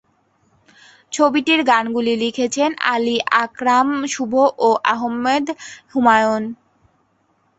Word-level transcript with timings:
ছবিটির 1.11 1.61
গানগুলি 1.63 2.13
লিখেছেন 2.23 2.69
আলী 2.93 3.15
আকরাম 3.43 3.87
শুভ 4.13 4.33
ও 4.59 4.69
আহমেদ 4.93 5.45
হুমায়ুন। 5.91 6.43